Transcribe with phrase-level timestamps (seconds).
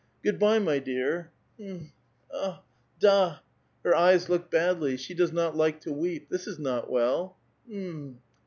[0.23, 1.91] Goo<i by, my dear.— Ilm!
[2.33, 2.53] hm!
[2.99, 3.29] da!
[3.35, 3.39] hm!
[3.83, 4.97] her eyes look badly.
[4.97, 6.27] She does not like to weep.
[6.27, 7.37] This is not well.
[7.69, 8.17] Hm!